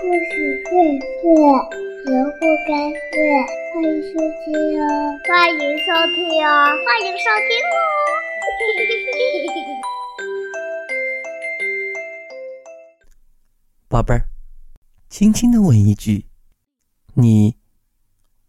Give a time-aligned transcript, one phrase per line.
[0.00, 0.70] 不许睡
[1.20, 1.26] 睡，
[2.06, 2.70] 人不该
[3.10, 3.18] 睡。
[3.74, 4.86] 欢迎收听哦，
[5.26, 6.46] 欢迎收听哦，
[6.86, 7.76] 欢迎收听哦。
[13.88, 14.24] 宝贝儿，
[15.08, 16.26] 轻轻的问一句：
[17.14, 17.56] 你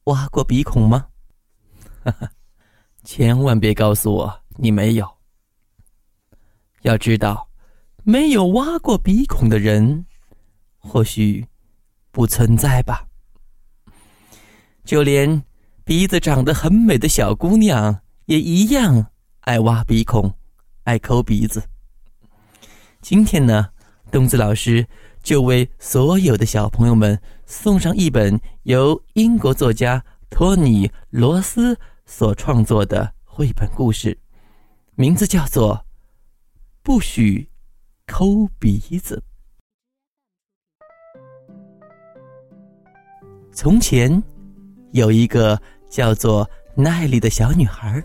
[0.04, 1.08] 挖过鼻孔吗？
[2.04, 2.30] 哈哈，
[3.04, 5.10] 千万别告诉我你没有。
[6.84, 7.50] 要知道，
[8.04, 10.06] 没有挖过鼻孔的人。
[10.80, 11.46] 或许
[12.12, 13.06] 不存在吧。
[14.84, 15.44] 就连
[15.84, 19.12] 鼻子长得很美的小姑娘也一样
[19.42, 20.34] 爱挖鼻孔，
[20.84, 21.64] 爱抠鼻子。
[23.02, 23.70] 今天呢，
[24.12, 24.88] 东子老师
[25.22, 34.18] 就为所有的小朋友们送上一本由英国作家托尼·罗斯所创作的绘本故事，
[34.96, 35.76] 名字叫做
[36.82, 37.50] 《不许
[38.08, 39.24] 抠鼻子》。
[43.52, 44.22] 从前，
[44.92, 48.02] 有一个叫做奈丽的小女孩。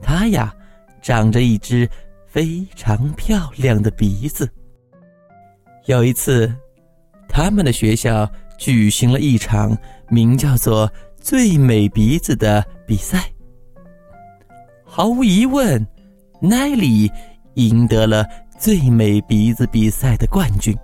[0.00, 0.54] 她呀，
[1.02, 1.88] 长着一只
[2.26, 4.48] 非常漂亮的鼻子。
[5.86, 6.50] 有一次，
[7.28, 9.76] 他们的学校举行了一场
[10.08, 13.28] 名叫做“最美鼻子”的比赛。
[14.84, 15.86] 毫无疑问，
[16.40, 17.10] 奈丽
[17.54, 18.24] 赢得了
[18.58, 20.74] 最美鼻子比赛的冠军。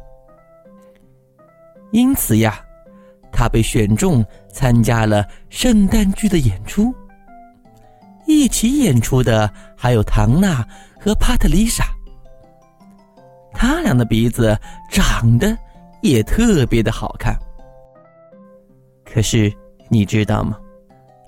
[1.92, 2.62] 因此呀。
[3.38, 6.92] 他被选中参加了圣诞剧的演出。
[8.26, 10.66] 一起演出的还有唐娜
[10.98, 11.84] 和帕特丽莎。
[13.52, 14.58] 他俩的鼻子
[14.90, 15.56] 长得
[16.02, 17.38] 也特别的好看。
[19.04, 19.52] 可是
[19.88, 20.58] 你知道吗？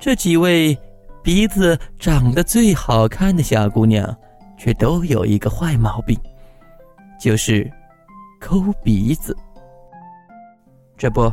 [0.01, 0.77] 这几位
[1.23, 4.17] 鼻子长得最好看的小姑娘，
[4.59, 6.19] 却都有一个坏毛病，
[7.21, 7.71] 就是
[8.41, 9.37] 抠鼻子。
[10.99, 11.33] 这不。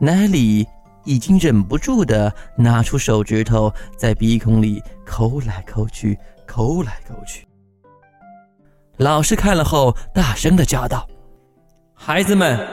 [0.00, 0.66] 奈里
[1.04, 6.16] 已经忍不住的拿出手指头，在鼻孔里抠来抠去，
[6.46, 7.46] 抠来抠去。
[8.96, 11.04] 老师看了后，大声的叫道
[11.94, 12.64] ：“孩子们，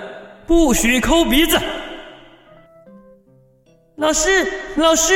[0.45, 1.59] 不许抠鼻子！”
[3.97, 4.29] 老师，
[4.75, 5.13] 老师，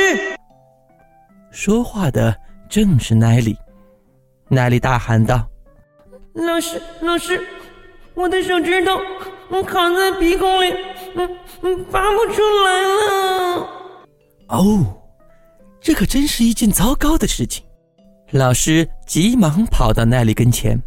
[1.52, 2.36] 说话的
[2.68, 3.56] 正是奈里。
[4.48, 5.48] 奈里大喊道
[6.34, 7.40] ：“老师，老师，
[8.14, 8.98] 我的手指头
[9.48, 10.74] 我卡在鼻孔里。”
[11.14, 13.68] 嗯嗯，拔不出来了。
[14.48, 15.02] 哦，
[15.80, 17.64] 这可真是一件糟糕的事情。
[18.30, 20.80] 老师急忙跑到奈利跟前，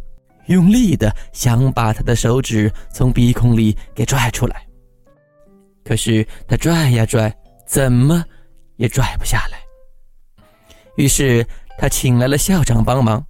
[0.46, 4.66] 用力的想把他的手指从鼻孔里给拽出来。
[5.84, 7.34] 可是他拽呀拽，
[7.66, 8.24] 怎么
[8.76, 9.58] 也拽不下来。
[10.96, 11.46] 于是
[11.76, 13.24] 他请来了校长帮忙，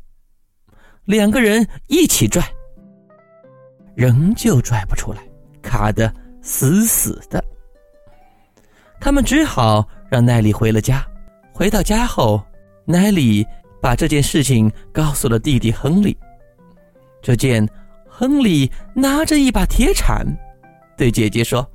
[1.04, 2.42] 两个人一起拽，
[3.96, 5.20] 仍旧拽不出来，
[5.62, 6.12] 卡的。
[6.44, 7.42] 死死的，
[9.00, 11.02] 他们只好让奈里回了家。
[11.54, 12.40] 回到家后，
[12.84, 13.44] 奈里
[13.80, 16.14] 把这件事情告诉了弟弟亨利。
[17.22, 17.66] 只见
[18.06, 20.26] 亨利拿着一把铁铲，
[20.98, 21.66] 对姐姐说：“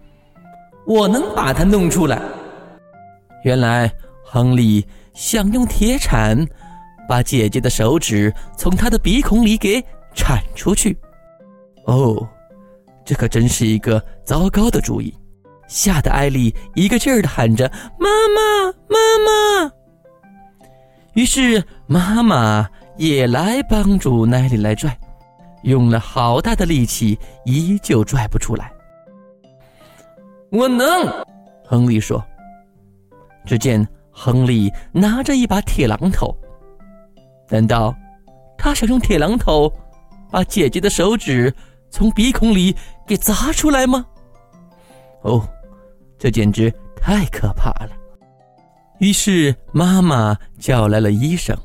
[0.85, 2.21] 我能把它弄出来。”
[3.43, 3.91] 原来
[4.23, 4.85] 亨利
[5.15, 6.37] 想用铁铲
[7.07, 10.95] 把姐姐的手指从他的鼻孔里给铲出去。
[11.85, 12.29] 哦。
[13.09, 15.11] 这可真是一个糟糕的主意，
[15.67, 19.71] 吓得艾丽一个劲儿的喊着“妈妈，妈妈”。
[21.13, 24.95] 于是妈妈也来帮助奈丽来拽，
[25.63, 28.71] 用了好大的力气，依旧拽不出来。
[30.51, 30.87] 我能，
[31.65, 32.23] 亨利说。
[33.43, 36.31] 只见亨利拿着一把铁榔头，
[37.49, 37.91] 难道
[38.55, 39.73] 他想用铁榔头
[40.29, 41.51] 把姐姐的手指？
[41.89, 42.75] 从鼻孔里
[43.07, 44.05] 给砸出来吗？
[45.21, 45.47] 哦，
[46.17, 47.91] 这简直太可怕了！
[48.99, 51.57] 于是妈妈叫来了医生，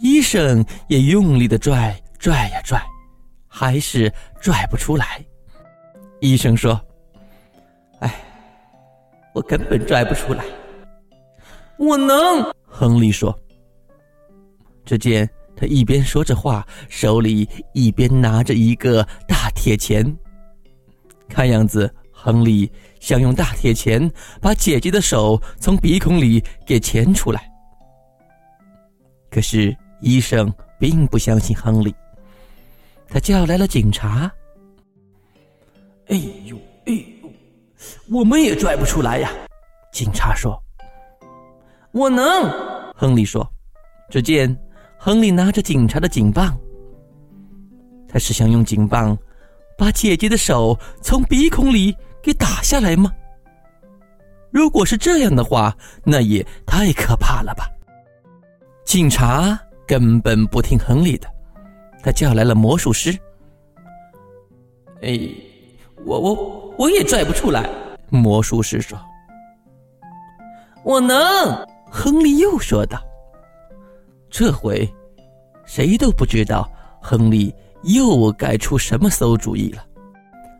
[0.00, 2.82] 医生也用力的拽拽呀拽，
[3.46, 5.24] 还是拽不出来。
[6.20, 6.78] 医生说
[8.00, 8.14] ：“哎，
[9.34, 10.44] 我根本拽不出来。”
[11.78, 13.34] 我能，亨利说。
[14.84, 15.28] 只见。
[15.60, 20.02] 他一边说着话，手里一边拿着一个大铁钳。
[21.28, 24.10] 看样子，亨利想用大铁钳
[24.40, 27.46] 把姐姐的手从鼻孔里给钳出来。
[29.30, 31.94] 可是医生并不相信亨利，
[33.06, 34.32] 他叫来了警察。
[36.06, 36.16] 哎
[36.46, 36.92] 呦，哎
[37.22, 37.30] 呦，
[38.08, 39.30] 我们也拽不出来呀！
[39.92, 40.58] 警察说
[41.92, 42.24] ：“我能。”
[42.96, 43.46] 亨利说
[44.08, 44.58] ：“只见。”
[45.02, 46.54] 亨利拿着警察的警棒，
[48.06, 49.16] 他是想用警棒
[49.78, 53.10] 把姐姐的手从鼻孔里给打下来吗？
[54.50, 55.74] 如果是这样的话，
[56.04, 57.66] 那也太可怕了吧！
[58.84, 61.26] 警察根本不听亨利的，
[62.02, 63.18] 他叫来了魔术师。
[65.00, 65.18] 哎，
[66.04, 67.66] 我我我也拽不出来。
[68.10, 69.00] 魔术师说
[70.84, 71.16] ：“我能。”
[71.90, 73.02] 亨利又说道。
[74.30, 74.88] 这回，
[75.64, 76.70] 谁都不知道
[77.02, 79.84] 亨利又该出什么馊主意了，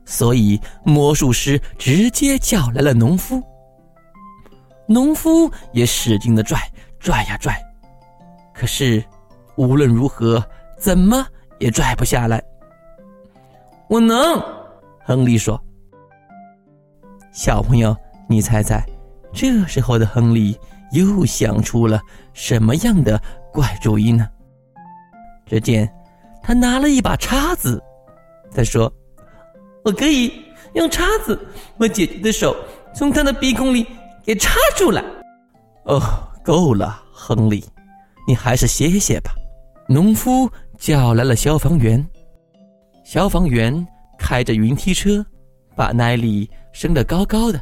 [0.05, 3.41] 所以魔术师直接叫来了农夫。
[4.89, 6.59] 农夫也使劲的拽，
[6.99, 7.57] 拽呀拽，
[8.53, 9.03] 可是
[9.57, 10.45] 无论如何，
[10.77, 11.25] 怎么
[11.61, 12.43] 也拽不下来。
[13.89, 14.43] 我能，
[15.05, 15.61] 亨利说。
[17.33, 17.97] 小朋友，
[18.29, 18.85] 你猜猜，
[19.33, 20.59] 这时候的亨利
[20.91, 22.01] 又想出了
[22.33, 23.21] 什么样的
[23.53, 24.29] 怪主意呢？
[25.47, 25.91] 只见
[26.43, 27.83] 他拿了一把叉子，
[28.55, 28.93] 他说
[29.85, 30.33] ：“我可以
[30.75, 31.39] 用叉子
[31.79, 32.57] 把姐姐的手
[32.95, 33.87] 从她的鼻孔里。”
[34.23, 35.03] 给插出来！
[35.87, 35.99] 哦，
[36.45, 37.65] 够了，亨利，
[38.29, 39.33] 你还是歇歇吧。
[39.89, 40.49] 农夫
[40.79, 42.07] 叫来了消防员，
[43.03, 43.75] 消防员
[44.19, 45.25] 开着云梯车，
[45.75, 47.61] 把奈利升得高高的，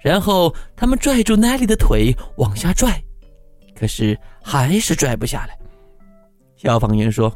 [0.00, 3.02] 然后他们拽住奈利的腿往下拽，
[3.74, 5.58] 可是还是拽不下来。
[6.56, 7.30] 消防员说：“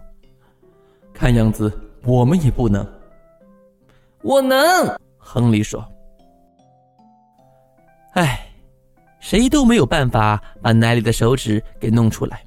[1.13, 1.73] 看样子
[2.05, 2.87] 我们也不能。”
[4.23, 4.57] 我能，
[5.17, 5.87] 亨利说。
[8.15, 8.51] 唉，
[9.21, 12.45] 谁都没有办法把奈里的手指给弄出来，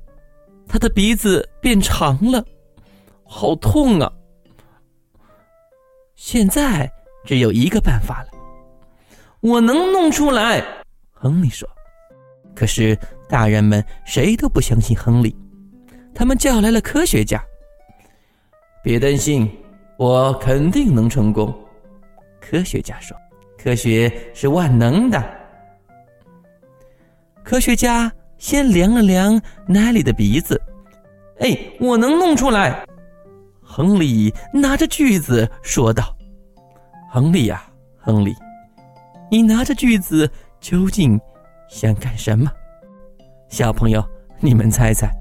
[0.67, 2.43] 他的鼻子变长了，
[3.23, 4.11] 好痛啊！
[6.15, 6.91] 现在
[7.25, 8.29] 只有一个办法了，
[9.39, 10.63] 我能弄出来。
[11.11, 11.67] 亨利说。
[12.53, 12.97] 可是
[13.31, 15.33] 大人们谁都不相信亨利，
[16.13, 17.41] 他们叫来了科学家。
[18.83, 19.49] 别担心，
[19.97, 21.57] 我肯定能成功。
[22.41, 23.15] 科学家说
[23.57, 25.23] ：“科学是万能的。”
[27.41, 30.61] 科学家先量了量奈利的鼻子，
[31.39, 32.85] 哎，我能弄出来。
[33.61, 36.13] 亨利拿着锯子说道
[37.09, 37.63] ：“亨利呀，
[37.97, 38.35] 亨利，
[39.31, 40.29] 你拿着锯子
[40.59, 41.17] 究竟
[41.69, 42.51] 想干什么？”
[43.51, 44.01] 小朋友，
[44.39, 45.11] 你们猜猜，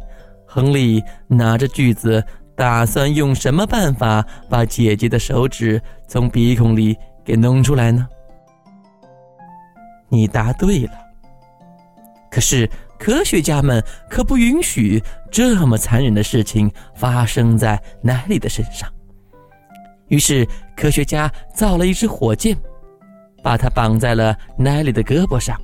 [0.46, 2.24] 亨利拿着锯子
[2.54, 8.08] 打算用什么办法把姐姐的手指从鼻孔里给弄出来呢？
[10.08, 10.92] 你答对了。
[12.30, 18.88] 可是科学家们可不允许这么残忍的事情发生在奈利的身上。
[20.06, 20.46] 于是
[20.76, 22.56] 科学家造了一支火箭，
[23.42, 25.60] 把它绑在了奈利的胳膊上，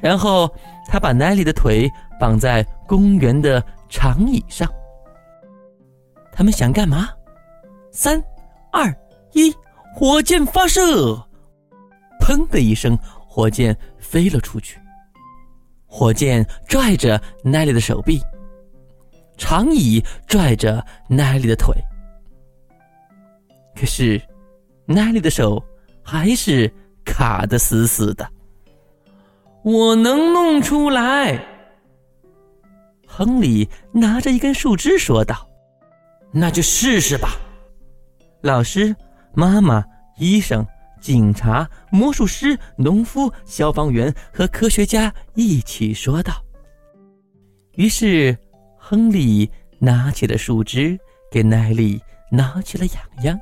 [0.00, 0.52] 然后
[0.86, 4.68] 他把奈利的腿绑在公园的长椅上。
[6.32, 7.08] 他们想干嘛？
[7.90, 8.22] 三、
[8.70, 8.94] 二、
[9.32, 9.52] 一，
[9.94, 11.14] 火箭发射！
[12.20, 12.96] 砰的一声，
[13.26, 14.78] 火箭飞了出去。
[15.86, 18.20] 火箭拽着奈利的手臂，
[19.38, 21.74] 长椅拽着奈利的腿，
[23.74, 24.20] 可是
[24.84, 25.64] 奈利的手
[26.02, 26.70] 还是
[27.04, 28.28] 卡得死死的。
[29.62, 31.44] 我能弄出来。
[33.06, 35.48] 亨利拿着一根树枝说道
[36.32, 37.30] ：“那就试试吧。”
[38.42, 38.94] 老师、
[39.34, 39.84] 妈妈、
[40.18, 40.66] 医生。
[41.00, 46.32] 警察、魔术师、农夫、消防员和科学家一起说道。
[47.74, 48.36] 于是，
[48.76, 49.48] 亨利
[49.78, 50.98] 拿起了树枝，
[51.30, 53.38] 给奈利挠起了痒痒，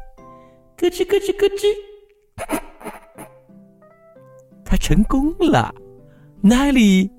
[0.76, 2.60] 咯吱咯吱咯吱，
[4.62, 5.74] 他成功了。
[6.48, 7.10] 奈利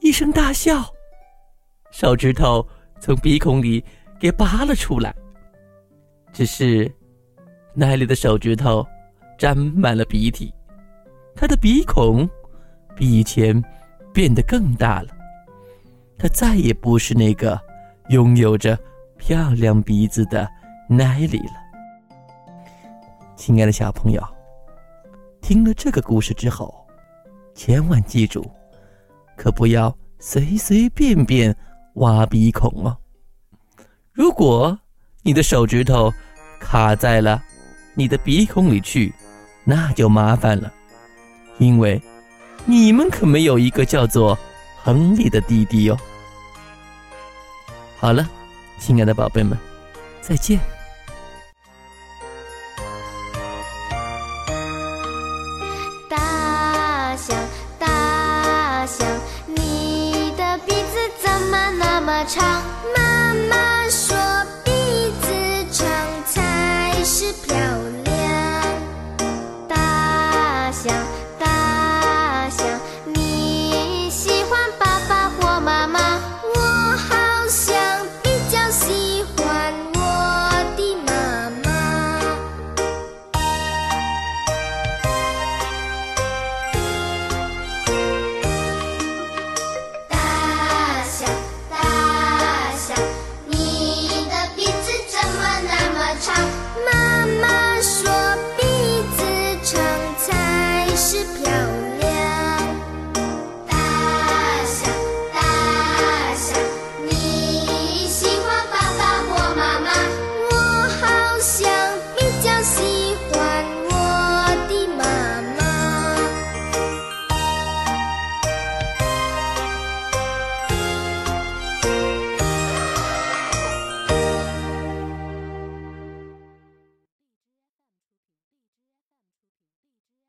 [0.00, 0.84] 一声大笑，
[1.92, 2.66] 手指头
[2.98, 3.84] 从鼻孔里
[4.18, 5.14] 给拔了出来。
[6.32, 6.92] 只是，
[7.72, 8.84] 奈利的手指头。
[9.36, 10.54] 沾满了鼻涕，
[11.34, 12.28] 他的鼻孔
[12.94, 13.60] 比以前
[14.12, 15.08] 变得更大了。
[16.16, 17.60] 他再也不是那个
[18.10, 18.78] 拥有着
[19.18, 20.48] 漂亮鼻子的
[20.88, 21.52] 奈里了。
[23.34, 24.22] 亲爱的小朋友，
[25.42, 26.72] 听了这个故事之后，
[27.56, 28.48] 千万记住，
[29.36, 31.54] 可不要随随便便
[31.94, 32.96] 挖鼻孔哦。
[34.12, 34.78] 如果
[35.22, 36.12] 你的手指头
[36.60, 37.42] 卡在了
[37.94, 39.12] 你的鼻孔里去，
[39.64, 40.72] 那就麻烦了，
[41.58, 42.00] 因为
[42.64, 44.38] 你们可没有一个叫做
[44.82, 45.96] 亨利的弟弟哟。
[47.96, 48.28] 好了，
[48.78, 49.56] 亲爱的宝贝们，
[50.20, 50.73] 再见。